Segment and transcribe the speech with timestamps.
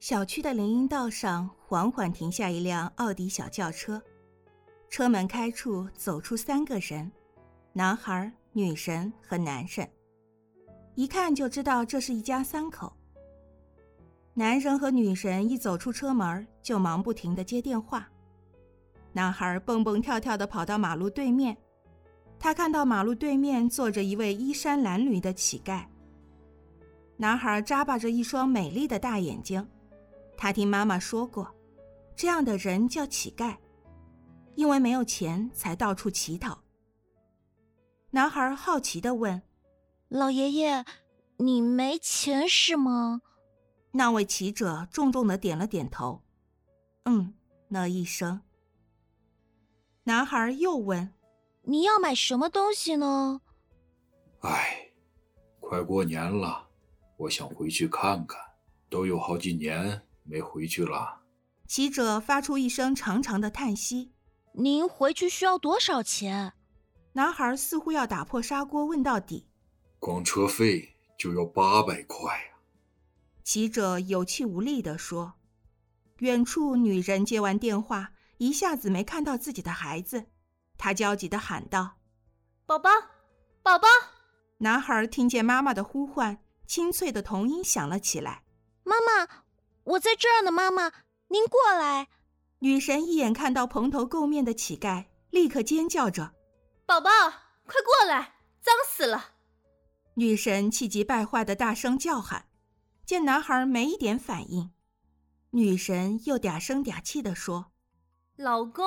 [0.00, 4.02] 小区的林荫道上缓缓停下一辆奥迪小轿车，
[4.88, 7.12] 车门开处走出三个人：
[7.74, 9.86] 男孩、女神和男神。
[10.94, 12.90] 一看就知道这是一家三口。
[14.32, 18.08] 男神和女神一走出车门，就忙不停的接电话。
[19.12, 21.54] 男孩蹦蹦跳跳的跑到马路对面，
[22.38, 25.84] 他看到马路对面坐着一位衣衫褴褛的乞丐。
[27.18, 29.66] 男孩眨巴着一双美丽的大眼睛，
[30.42, 31.54] 他听妈妈说过，
[32.16, 33.58] 这样的人叫乞丐，
[34.54, 36.62] 因为没有钱才到处乞讨。
[38.12, 39.42] 男孩好奇的问
[40.08, 40.86] ：“老爷爷，
[41.36, 43.20] 你没钱是吗？”
[43.92, 46.22] 那位乞者重重的点了点头
[47.04, 47.34] ，“嗯”
[47.68, 48.40] 那一声。
[50.04, 51.12] 男孩又问
[51.64, 53.42] ：“你要买什么东西呢
[54.40, 54.90] ？”“哎，
[55.60, 56.66] 快过年了，
[57.18, 58.40] 我想回去看看，
[58.88, 61.22] 都有好几年没回去了。”
[61.66, 64.12] 骑者发出一声长长的叹息。
[64.54, 66.54] “您回去需要多少钱？”
[67.14, 69.48] 男孩似乎要打破砂锅问到底。
[69.98, 72.58] “光车费就要八百块呀。”
[73.44, 75.34] 骑者有气无力地说。
[76.18, 78.12] 远处女人接完电话。
[78.38, 80.24] 一下子没看到自己的孩子，
[80.78, 81.98] 她焦急的喊道
[82.64, 82.88] ：“宝宝，
[83.62, 83.86] 宝宝！”
[84.56, 88.44] 男孩听见妈妈的呼唤，清脆的童音响了起来
[88.82, 89.44] ：“妈妈，
[89.84, 90.92] 我在这儿呢，妈妈，
[91.28, 92.08] 您过来。”
[92.60, 96.34] 女神一眼看到蓬头垢面的乞丐，立刻尖叫着
[96.84, 97.10] ：“宝宝，
[97.66, 99.36] 快过来，脏死了！”
[100.14, 102.48] 女神气急败坏的大声叫喊，
[103.06, 104.72] 见男孩没一点反应，
[105.50, 107.72] 女神又嗲声嗲气的说。
[108.36, 108.84] 老公，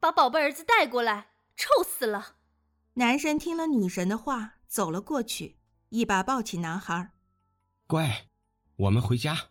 [0.00, 2.36] 把宝贝儿子带过来，臭死了！
[2.94, 5.58] 男神听了女神的话，走了过去，
[5.90, 7.12] 一把抱起男孩。
[7.86, 8.26] 乖，
[8.76, 9.50] 我们回家。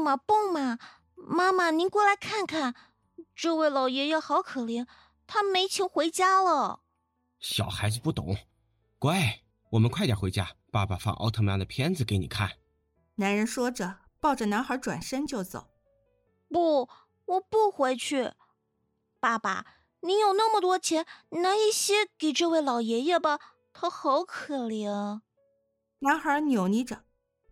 [0.00, 0.78] 不嘛不嘛，
[1.14, 2.74] 妈妈您过来看看，
[3.34, 4.86] 这位老爷爷好可怜，
[5.26, 6.80] 他没钱回家了。
[7.38, 8.34] 小孩子不懂，
[8.98, 9.42] 乖，
[9.72, 12.52] 我们快点回家，爸爸放奥特曼的片子给你看。
[13.16, 15.68] 男人说着，抱着男孩转身就走。
[16.48, 16.88] 不。
[17.26, 18.32] 我不回去，
[19.20, 19.64] 爸爸，
[20.00, 23.38] 你有那么多钱，拿一些给这位老爷爷吧，
[23.72, 25.20] 他好可怜。
[26.00, 27.04] 男孩扭捏着，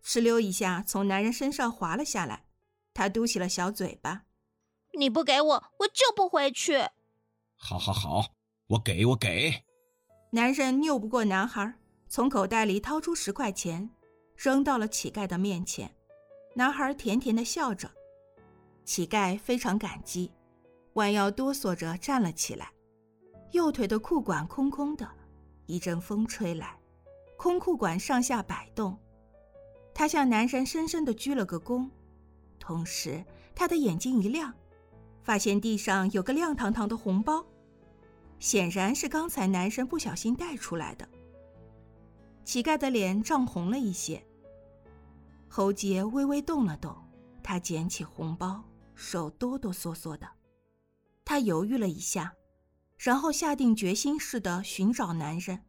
[0.03, 2.43] 哧溜一下从男人身上滑了下来，
[2.99, 4.23] 他嘟起了小嘴巴。
[4.97, 6.77] 你不给我，我就不回去。
[7.55, 8.35] 好，好，好，
[8.67, 9.63] 我给，我给。
[10.31, 11.75] 男人拗不过男孩，
[12.09, 13.89] 从口袋里掏出十块钱，
[14.35, 15.89] 扔到了乞丐的面前。
[16.55, 17.89] 男孩甜甜的笑着。
[18.83, 20.29] 乞丐非常感激，
[20.95, 22.69] 弯腰哆嗦着站了起来，
[23.51, 25.09] 右腿的裤管空空的。
[25.67, 26.77] 一阵风吹来，
[27.37, 28.99] 空裤管上下摆动。
[29.93, 31.89] 他向男人深深的鞠了个躬，
[32.69, 33.25] 同时
[33.55, 34.53] 他的眼睛一亮，
[35.23, 37.43] 发现地上有个亮堂堂的红包，
[38.37, 41.09] 显然是刚才男生不小心带出来的。
[42.45, 44.23] 乞丐的脸涨红了一些，
[45.47, 46.95] 喉结微微动了动，
[47.41, 48.63] 他捡起红包。
[48.93, 50.29] 手哆哆嗦嗦的，
[51.25, 52.31] 他犹豫了一下，
[52.99, 55.59] 然后下定决心似的寻找男人，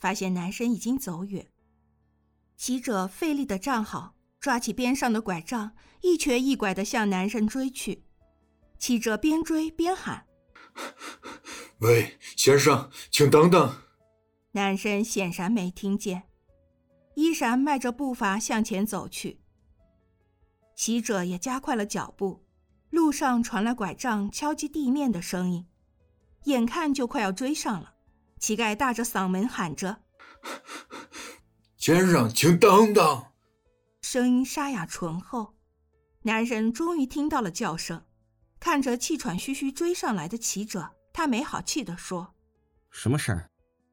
[0.00, 1.46] 发现男生已经走远。
[2.56, 5.72] 骑者费力的站好，抓起边上的拐杖，
[6.02, 8.04] 一瘸一拐的向男人追去。
[8.78, 10.26] 骑者边追边喊
[11.80, 13.82] ：“喂，先生，请等等！”
[14.52, 16.22] 男人显然没听见，
[17.14, 19.40] 依然迈着步伐向前走去。
[20.76, 22.46] 骑者也加快了脚步，
[22.90, 25.66] 路上传来拐杖敲击地面的声音，
[26.44, 27.94] 眼看就快要追上了。
[28.38, 30.02] 乞丐大着嗓门喊着
[31.76, 33.24] ：“先生，请等等！”
[34.10, 35.54] 声音沙哑醇厚。
[36.22, 38.02] 男人终于听到了叫声，
[38.58, 42.34] 看着气喘吁吁追上来的骑者，他没好气地说
[42.88, 43.50] ：“什么事儿？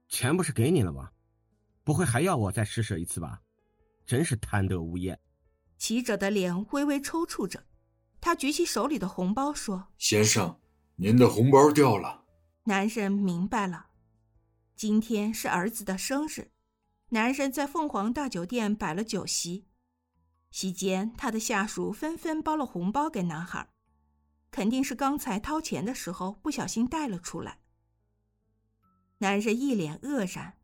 [0.08, 1.10] 钱不是给你了吗？
[1.84, 3.42] 不会还要我再施舍一次吧？
[4.06, 5.20] 真是贪得无厌。”
[5.78, 7.66] 骑者的脸微微抽搐着，
[8.22, 10.58] 他举起手里的红包说：“先生，
[10.96, 12.24] 您的红包掉了。”
[12.64, 13.88] 男人明白了，
[14.78, 16.52] 今天是儿子的生日，
[17.10, 19.66] 男人在凤凰大酒店摆了酒席，
[20.56, 23.68] 席间他的下属纷纷包了红包给男孩，
[24.52, 27.60] 肯定是刚才掏钱的时候不小心带了出来。
[29.18, 30.58] 男人一脸愕然，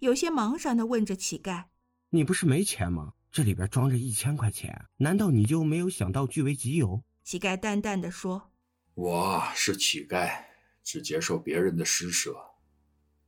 [0.00, 1.64] 有些茫然的问着乞丐
[2.10, 7.02] ：“你不是没钱吗？”这里边装着一千块钱，难道你就没有想到据为己有？
[7.24, 8.52] 乞丐淡淡的说
[8.92, 10.44] ：“我是乞丐，
[10.82, 12.36] 只接受别人的施舍，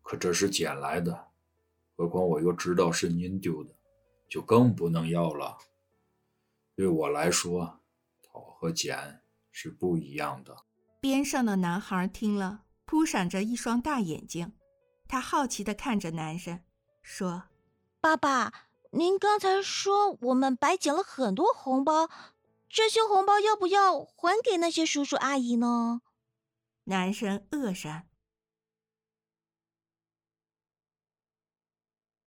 [0.03, 1.29] 可这是捡来的，
[1.97, 3.75] 何况我又知道是您丢的，
[4.29, 5.57] 就更不能要了。
[6.83, 7.79] 对我来说，
[8.25, 10.65] 讨和捡是不一样的。
[11.01, 14.55] 边上的男孩听了，扑闪着一双大眼睛，
[15.07, 16.65] 他好奇地看着男人，
[17.01, 17.45] 说
[18.03, 18.53] ：“爸爸，
[18.91, 22.11] 您刚才说我们白捡了很多红包，
[22.69, 26.03] 这些红包要不要还给那些叔叔阿姨呢？”
[26.87, 28.09] 男生愕然。